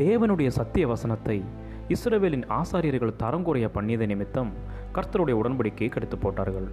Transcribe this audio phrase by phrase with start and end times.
[0.00, 1.36] தேவனுடைய சத்திய வசனத்தை
[1.94, 4.50] இஸ்ரவேலின் ஆசாரியர்கள் தரங்குறைய பண்ணியது நிமித்தம்
[4.96, 6.66] கர்த்தருடைய உடன்படிக்கையை கெடுத்து போட்டார்கள்.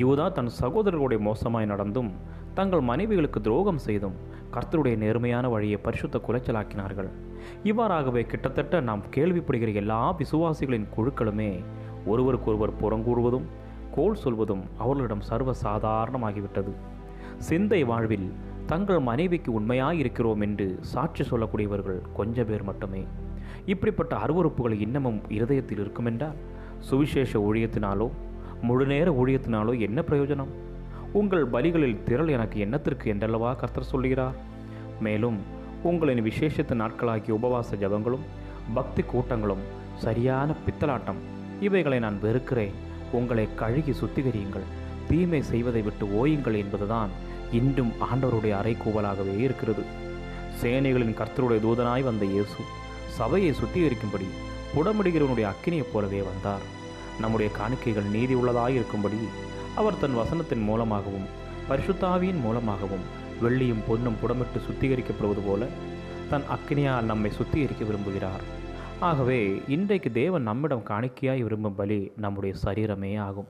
[0.00, 2.10] யூதா தன் சகோதரர்களுடைய மோசமாய் நடந்தும்
[2.58, 4.16] தங்கள் மனைவிகளுக்கு துரோகம் செய்தும்
[4.54, 7.10] கர்த்தருடைய நேர்மையான வழியை பரிசுத்த குலைச்சலாக்கினார்கள்.
[7.70, 11.50] இவ்வாறாகவே கிட்டத்தட்ட நாம் கேள்விப்படுகிற எல்லா விசுவாசிகளின் குழுக்களுமே
[12.12, 13.48] ஒருவருக்கொருவர் புறங்கூறுவதும்
[13.96, 16.74] கோல் சொல்வதும் அவர்களிடம் சர்வ சாதாரணமாகிவிட்டது
[17.48, 18.28] சிந்தை வாழ்வில்
[18.70, 23.06] தங்கள் மனைவிக்கு உண்மையாக இருக்கிறோம் என்று சாட்சி சொல்லக்கூடியவர்கள் கொஞ்ச பேர் மட்டுமே.
[23.66, 26.38] இப்படிப்பட்ட அருவறுப்புகள் இன்னமும் இருதயத்தில் இருக்குமென்றால்
[26.78, 28.08] சுவிசேஷ ஊழியத்தினாலோ
[28.62, 30.52] முழுநேர ஊழியத்தினாலோ என்ன பிரயோஜனம்?
[31.12, 34.36] உங்கள் பலிகளில் திரள் எனக்கு என்னத்திற்கு என்றல்லவா கர்த்தர் சொல்கிறார்
[35.00, 35.38] மேலும்
[35.82, 38.26] உங்களின் விசேஷத்து நாட்களாகிய உபவாச ஜபங்களும்
[38.74, 41.22] பக்தி கூட்டங்களும் சரியான பித்தலாட்டம்
[41.60, 42.76] இவைகளை நான் வெறுக்கிறேன்.
[43.12, 44.68] உங்களை கழுகி சுத்திகரியுங்கள்.
[45.08, 47.10] தீமை செய்வதை விட்டு ஓயுங்கள் என்பதுதான்
[47.58, 49.84] இன்றும் ஆண்டவருடைய அறைக்கூவலாகவே இருக்கிறது.
[50.62, 52.62] சேனைகளின் கர்த்தருடைய தூதனாய் வந்த இயேசு
[53.18, 54.28] சபையை சுத்திகரிக்கும்படி
[54.74, 56.64] புடமிடுகிறவனுடைய அக்கினியைப் போலவே வந்தார்.
[57.20, 59.20] நம்முடைய காணிக்கைகள் நீதி உள்ளதாக இருக்கும்படி
[59.74, 61.28] அவர் தன் வசனத்தின் மூலமாகவும்
[61.68, 63.06] பரிசுத்தாவியின் மூலமாகவும்
[63.42, 65.66] வெள்ளியும் பொன்னும் புடமிட்டு சுத்திகரிக்கப்படுவது போல
[66.30, 68.44] தன் அக்கினியால் நம்மை சுத்திகரிக்க விரும்புகிறார்.
[69.00, 73.48] ஆகவே இன்றைக்கு தேவன் நம்மிடம் காணிக்கையாய் விரும்பும் பலி நம்முடைய சரீரமே ஆகும்.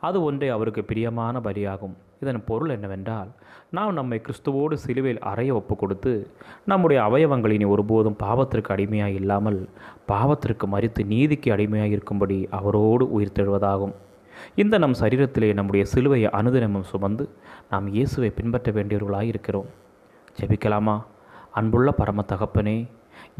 [0.00, 3.30] அது ஒன்றே அவருக்கு பிரியமான பலியாகும் இதன் பொருள் என்னவென்றால்
[3.70, 6.30] நாம் நம்மை கிறிஸ்துவோடு சிலுவையில் அறைய ஒப்பு கொடுத்து
[6.64, 9.68] நம்முடைய அவயவங்களினி ஒருபோதும் பாவத்திற்கு அடிமையாக இல்லாமல்
[10.08, 13.94] பாவத்திற்கு மறித்து நீதிக்கு அடிமையாக இருக்கும்படி அவரோடு உயிர் தெழுவதாகும்
[14.54, 17.28] இந்த நம் சரீரத்திலே நம்முடைய சிலுவையை அனுதினமும் சுமந்து
[17.70, 19.68] நாம் இயேசுவை பின்பற்ற வேண்டியவர்களாக இருக்கிறோம்.
[20.40, 20.96] ஜெபிக்கலாமா?
[21.52, 22.88] அன்புள்ள பரம தகப்பனே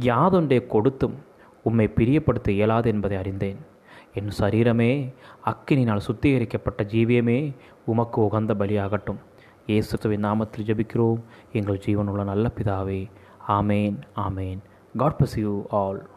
[0.01, 1.17] யாதொன்றை கொடுத்தும்
[1.63, 3.59] உம்மை பிரியப்படுத்த இயலாது என்பதை அறிந்தேன்.
[4.17, 5.13] என் சரீரமே
[5.47, 7.39] அக்கினினால் சுத்திகரிக்கப்பட்ட ஜீவியமே
[7.85, 9.21] உமக்கு உகந்த பலியாகட்டும்.
[9.67, 11.21] இயேசுவின் நாமத்தில் ஜபிக்கிறோம்.
[11.53, 13.01] எங்கள் ஜீவனுள்ள நல்ல பிதாவே.
[13.49, 14.59] ஆமேன் ஆமேன்.
[14.97, 16.09] God bless you all